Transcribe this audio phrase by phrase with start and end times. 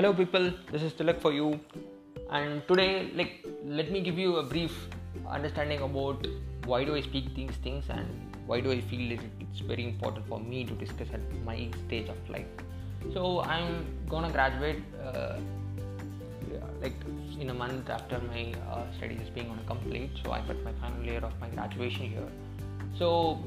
[0.00, 0.50] Hello, people.
[0.72, 1.60] This is Tilak for you,
[2.30, 4.72] and today, like, let me give you a brief
[5.28, 6.26] understanding about
[6.64, 8.06] why do I speak these things and
[8.46, 12.16] why do I feel it's very important for me to discuss at my stage of
[12.30, 12.46] life.
[13.12, 15.36] So I'm gonna graduate uh,
[16.80, 16.96] like
[17.38, 20.12] in a month after my uh, studies is being on a complete.
[20.24, 22.30] So I'm at my final year of my graduation here.
[22.98, 23.38] So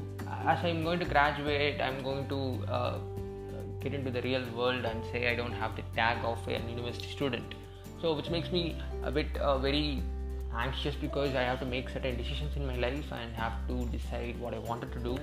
[0.46, 2.98] as I'm going to graduate, I'm going to uh,
[3.84, 7.08] get into the real world and say I don't have the tag of an university
[7.12, 7.54] student.
[8.00, 10.02] So which makes me a bit uh, very
[10.56, 14.38] anxious because I have to make certain decisions in my life and have to decide
[14.38, 15.18] what I wanted to do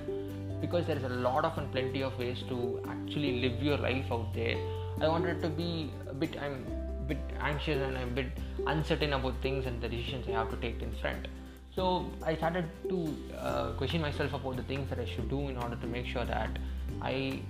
[0.60, 4.10] because there is a lot of and plenty of ways to actually live your life
[4.10, 4.56] out there.
[5.00, 6.66] I wanted to be a bit I'm
[7.00, 10.50] a bit anxious and I'm a bit uncertain about things and the decisions I have
[10.50, 11.26] to take in front.
[11.74, 15.56] So I started to uh, question myself about the things that I should do in
[15.56, 16.58] order to make sure that
[17.00, 17.40] I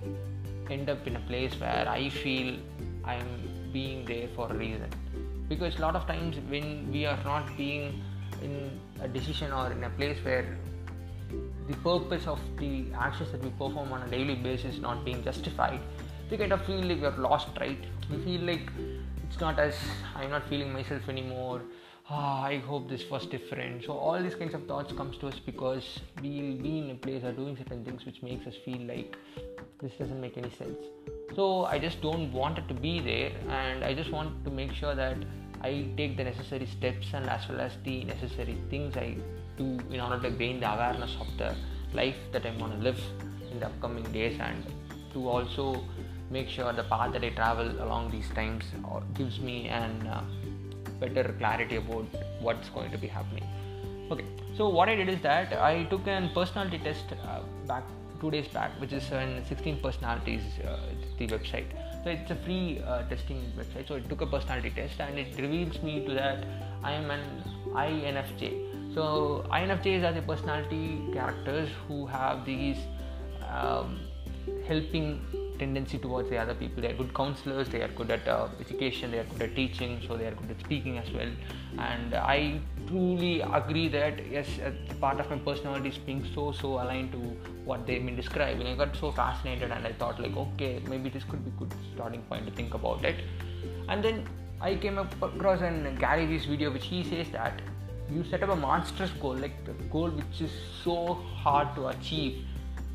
[0.73, 2.57] end up in a place where I feel
[3.05, 3.29] I'm
[3.73, 4.88] being there for a reason.
[5.49, 8.02] Because a lot of times when we are not being
[8.43, 10.57] in a decision or in a place where
[11.69, 15.80] the purpose of the actions that we perform on a daily basis not being justified,
[16.30, 17.79] we kind of feel like we're lost, right?
[18.11, 18.71] We feel like
[19.29, 19.77] it's not as
[20.15, 21.61] I'm not feeling myself anymore.
[22.11, 23.85] Ah, I hope this was different.
[23.85, 27.23] So all these kinds of thoughts comes to us because we'll be in a place
[27.23, 29.17] or doing certain things which makes us feel like
[29.81, 30.79] this doesn't make any sense.
[31.37, 34.73] So I just don't want it to be there, and I just want to make
[34.73, 35.17] sure that
[35.63, 39.17] I take the necessary steps and as well as the necessary things I
[39.57, 41.55] do in order to gain the awareness of the
[41.95, 43.01] life that I'm going to live
[43.51, 44.65] in the upcoming days and
[45.13, 45.85] to also
[46.30, 48.65] make sure the path that I travel along these times
[49.15, 50.25] gives me an uh,
[51.05, 52.07] better clarity about
[52.41, 53.47] what's going to be happening.
[54.11, 54.25] Okay,
[54.57, 57.85] so what I did is that I took an personality test uh, back
[58.23, 60.79] two days back, which is in 16 personalities, uh,
[61.19, 61.67] the website.
[62.05, 63.89] So it's a free uh, testing website.
[63.89, 66.45] So it took a personality test and it reveals me to that
[66.85, 67.25] I am an
[67.73, 68.95] INFJ.
[68.95, 72.79] So INFJs are the personality characters who have these
[73.51, 74.01] um,
[74.67, 75.21] helping
[75.59, 76.83] tendency towards the other people.
[76.83, 77.69] They are good counselors.
[77.69, 79.11] They are good at uh, education.
[79.11, 80.01] They are good at teaching.
[80.07, 81.31] So they are good at speaking as well.
[81.79, 84.49] And I truly agree that yes,
[85.01, 87.19] part of my personality is being so so aligned to
[87.65, 88.67] what they've been describing.
[88.67, 91.75] I got so fascinated and I thought like, okay, maybe this could be a good
[91.95, 93.17] starting point to think about it.
[93.89, 94.25] And then
[94.61, 97.61] I came across an Gary Vee's video which he says that
[98.11, 100.51] you set up a monstrous goal, like a goal which is
[100.85, 102.45] so hard to achieve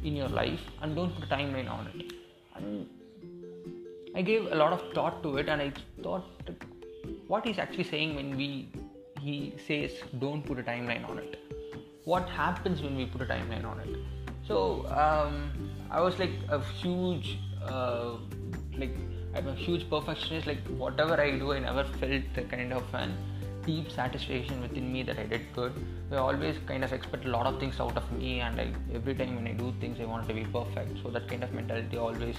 [0.03, 2.16] in your life, and don't put a timeline on it.
[2.57, 2.88] And
[4.16, 6.25] I gave a lot of thought to it, and I thought
[7.28, 8.69] what he's actually saying when we
[9.19, 11.40] he says don't put a timeline on it.
[12.06, 13.97] What happens when we put a timeline on it?
[14.47, 15.51] So um,
[15.91, 18.13] I was like a huge uh,
[18.78, 18.96] like
[19.35, 20.47] I'm a huge perfectionist.
[20.47, 23.16] Like whatever I do, I never felt the kind of an
[23.66, 25.73] deep satisfaction within me that I did good.
[26.09, 28.59] I always kind of expect a lot of things out of me, and
[28.94, 31.03] every time when I do things, I want to be perfect.
[31.03, 32.38] So that kind of mentality always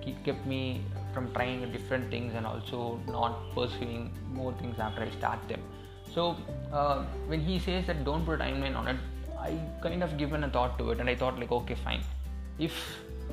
[0.00, 5.10] keep, kept me from trying different things and also not pursuing more things after I
[5.10, 5.60] start them.
[6.14, 6.36] So
[6.72, 8.96] uh, when he says that don't put a timeline on it,
[9.36, 12.02] I kind of given a thought to it, and I thought like okay fine,
[12.60, 12.72] if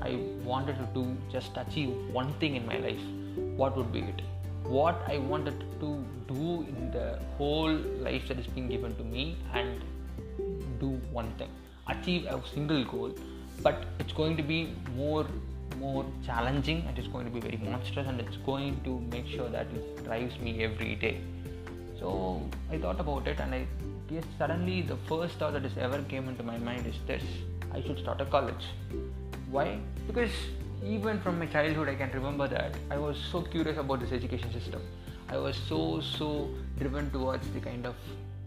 [0.01, 3.01] I wanted to do just achieve one thing in my life,
[3.55, 4.21] what would be it?
[4.67, 7.73] What I wanted to do in the whole
[8.07, 9.81] life that is being given to me and
[10.79, 11.49] do one thing,
[11.87, 13.11] achieve a single goal,
[13.61, 15.25] but it's going to be more
[15.79, 19.49] more challenging and it's going to be very monstrous and it's going to make sure
[19.49, 21.19] that it drives me every day.
[21.99, 23.67] So I thought about it and I
[24.07, 27.23] guess suddenly the first thought that has ever came into my mind is this
[27.73, 28.65] I should start a college
[29.51, 29.79] why?
[30.07, 30.31] Because
[30.85, 34.51] even from my childhood, I can remember that I was so curious about this education
[34.51, 34.81] system.
[35.29, 37.95] I was so so driven towards the kind of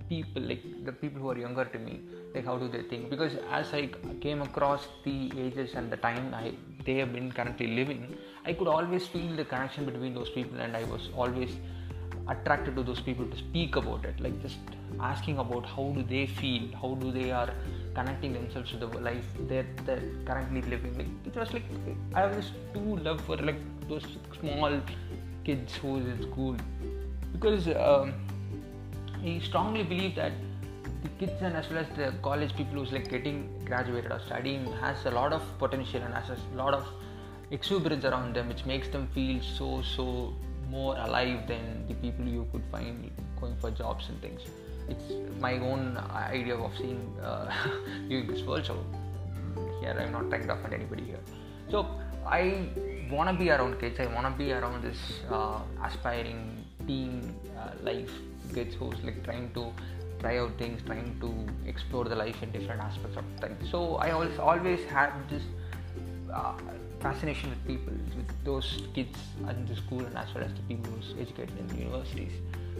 [0.08, 2.00] people like the people who are younger to me
[2.34, 3.82] like how do they think because as i
[4.22, 6.54] came across the ages and the time I,
[6.86, 8.16] they have been currently living
[8.46, 11.50] i could always feel the connection between those people and i was always
[12.28, 14.56] attracted to those people to speak about it like just
[15.00, 17.50] asking about how do they feel how do they are
[17.98, 20.96] connecting themselves to the life that they're currently living.
[21.00, 21.64] Like it was like
[22.14, 24.06] i have this too love for like those
[24.40, 24.80] small
[25.44, 26.56] kids who's in school.
[27.32, 28.14] Because um,
[29.24, 30.32] i strongly believe that
[31.02, 34.64] the kids and as well as the college people who's like getting graduated or studying
[34.84, 36.86] has a lot of potential and has a lot of
[37.50, 40.06] exuberance around them which makes them feel so so
[40.70, 43.10] more alive than the people you could find
[43.40, 44.42] going for jobs and things
[44.88, 47.52] it's my own idea of seeing uh,
[48.08, 48.76] viewing this world so
[49.80, 51.20] here i'm not trying to offend anybody here
[51.70, 51.86] so
[52.28, 52.68] I
[53.10, 53.98] want to be around kids.
[54.00, 54.98] I want to be around this
[55.30, 58.10] uh, aspiring teen uh, life
[58.54, 59.72] kids who's like trying to
[60.20, 63.70] try out things, trying to explore the life in different aspects of things.
[63.70, 65.42] So I always always had this
[66.32, 66.52] uh,
[67.00, 69.18] fascination with people, with those kids
[69.48, 72.32] in the school and as well as the people who's educated in the universities.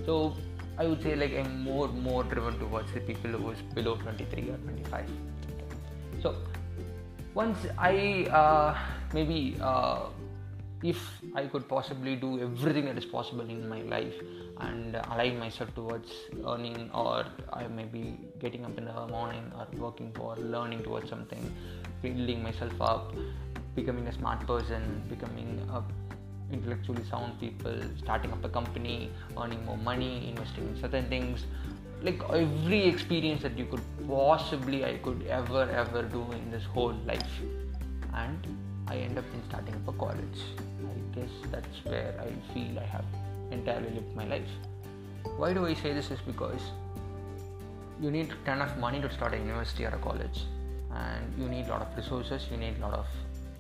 [0.05, 0.35] So
[0.79, 4.51] I would say like I'm more more driven towards the people who is below 23
[4.51, 5.11] or 25.
[6.23, 6.37] So
[7.35, 8.77] once I uh,
[9.13, 10.07] maybe uh,
[10.83, 10.99] if
[11.35, 14.15] I could possibly do everything that is possible in my life
[14.61, 16.13] and align myself towards
[16.47, 21.09] earning or I may be getting up in the morning or working for learning towards
[21.09, 21.53] something,
[22.03, 23.15] building myself up,
[23.75, 25.83] becoming a smart person, becoming a
[26.53, 29.11] intellectually sound people, starting up a company,
[29.41, 31.45] earning more money, investing in certain things,
[32.03, 36.95] like every experience that you could possibly I could ever ever do in this whole
[37.07, 37.41] life
[38.15, 38.47] and
[38.87, 40.41] I end up in starting up a college.
[40.81, 43.05] I guess that's where I feel I have
[43.51, 44.49] entirely lived my life.
[45.37, 46.61] Why do I say this is because
[48.01, 50.45] you need a ton of money to start a university or a college
[50.95, 53.07] and you need a lot of resources, you need a lot of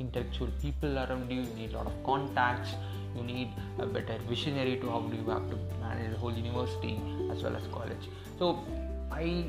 [0.00, 2.74] intellectual people around you, you need a lot of contacts,
[3.16, 3.48] you need
[3.78, 7.00] a better visionary to how do you have to manage the whole university
[7.30, 8.08] as well as college.
[8.38, 8.64] So
[9.10, 9.44] I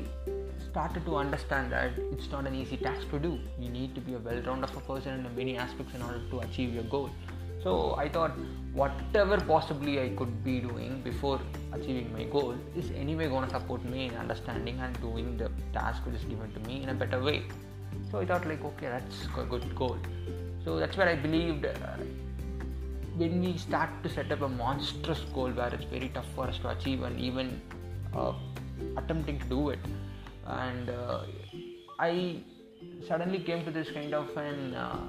[0.70, 3.38] started to understand that it's not an easy task to do.
[3.58, 6.84] You need to be a well-rounded person in many aspects in order to achieve your
[6.84, 7.10] goal.
[7.62, 8.32] So I thought
[8.72, 11.40] whatever possibly I could be doing before
[11.72, 16.06] achieving my goal is anyway going to support me in understanding and doing the task
[16.06, 17.42] which is given to me in a better way.
[18.10, 19.98] So I thought like okay that's a good goal.
[20.64, 21.96] So that's where I believed uh,
[23.16, 26.58] when we start to set up a monstrous goal where it's very tough for us
[26.58, 27.60] to achieve and even
[28.14, 28.32] uh,
[28.96, 29.78] attempting to do it
[30.46, 31.20] and uh,
[31.98, 32.36] i
[33.06, 35.00] suddenly came to this kind of an uh,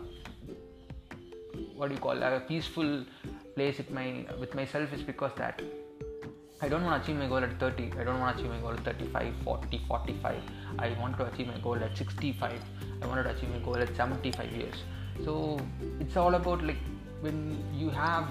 [1.75, 3.05] what do you call a peaceful
[3.55, 5.61] place with my with myself is because that
[6.63, 7.93] I don't want to achieve my goal at 30.
[7.99, 10.43] I don't want to achieve my goal at 35, 40, 45.
[10.77, 12.53] I want to achieve my goal at 65.
[13.01, 14.75] I wanted to achieve my goal at 75 years.
[15.25, 15.59] So
[15.99, 16.77] it's all about like
[17.21, 18.27] when you have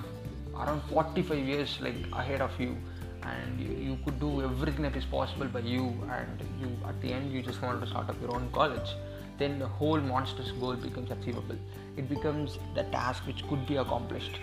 [0.55, 2.77] around 45 years like ahead of you
[3.23, 7.13] and you, you, could do everything that is possible by you and you at the
[7.13, 8.95] end you just want to start up your own college
[9.39, 11.57] then the whole monstrous goal becomes achievable
[11.97, 14.41] it becomes the task which could be accomplished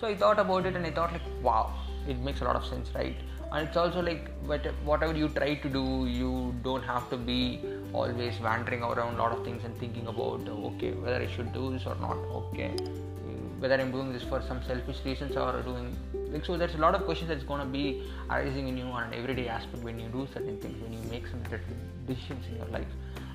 [0.00, 1.72] so i thought about it and i thought like wow
[2.08, 3.16] it makes a lot of sense right?
[3.52, 4.30] And it's also like
[4.84, 7.60] whatever you try to do you don't have to be
[7.92, 11.72] always wandering around a lot of things and thinking about okay whether i should do
[11.72, 12.72] this or not okay.
[13.60, 15.96] Whether i'm doing this for some selfish reasons or doing
[16.32, 19.04] like so there's a lot of questions that's going to be arising in you on
[19.04, 21.40] an everyday aspect when you do certain things when you make some
[22.06, 22.88] decisions in your life.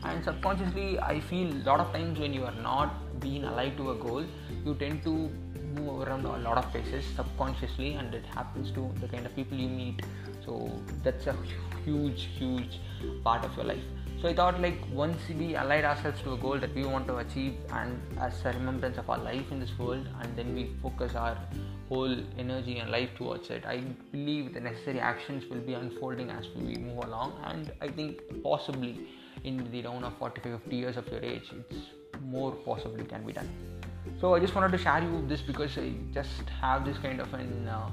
[0.03, 3.91] And subconsciously i feel a lot of times when you are not being alive to
[3.91, 4.25] a goal
[4.65, 5.29] you tend to
[5.79, 9.57] move around a lot of places subconsciously and it happens to the kind of people
[9.57, 10.01] you meet
[10.45, 10.71] so
[11.03, 11.35] that's a
[11.85, 12.79] huge huge
[13.23, 13.87] part of your life
[14.21, 17.17] so I thought like once we allied ourselves to a goal that we want to
[17.17, 21.15] achieve and as a remembrance of our life in this world and then we focus
[21.15, 21.37] our
[21.87, 23.77] whole energy and life towards it, I
[24.11, 29.07] believe the necessary actions will be unfolding as we move along and I think possibly
[29.45, 31.79] in the round of 40 50 years of your age it's
[32.21, 33.49] more possibly can be done.
[34.19, 37.33] So I just wanted to share you this because I just have this kind of
[37.33, 37.89] an uh,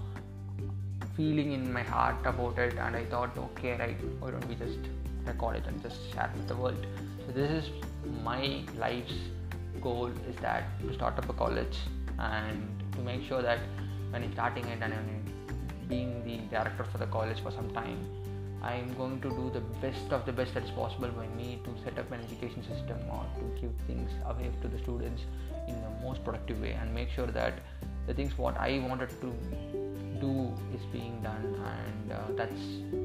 [1.16, 4.78] feeling in my heart about it and I thought okay right why don't we just
[5.26, 6.86] record it and just share with the world.
[7.26, 7.70] So this is
[8.22, 9.14] my life's
[9.80, 11.78] goal is that to start up a college
[12.18, 13.58] and to make sure that
[14.10, 15.24] when I'm starting it and I'm
[15.88, 17.98] being the director for the college for some time,
[18.62, 21.70] I'm going to do the best of the best that is possible by me to
[21.84, 25.22] set up an education system or to give things away to the students
[25.68, 27.54] in the most productive way and make sure that
[28.06, 29.32] the things what I wanted to
[30.20, 30.34] do
[30.74, 32.62] is being done and uh, that's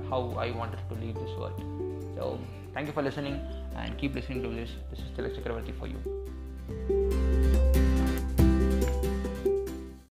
[0.09, 1.59] how I wanted to leave this world.
[2.15, 2.39] So
[2.73, 3.39] thank you for listening
[3.75, 4.69] and keep listening to this.
[4.89, 7.00] This is Tilak Chakravarti for you.